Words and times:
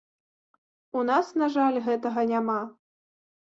У 0.99 1.03
нас, 1.09 1.29
на 1.41 1.49
жаль, 1.57 1.77
гэтага 1.89 2.25
няма. 2.33 2.57